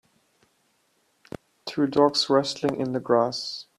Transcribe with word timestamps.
Two 1.67 1.85
dogs 1.85 2.27
wrestling 2.27 2.77
in 2.79 2.93
the 2.93 2.99
grass 2.99 3.67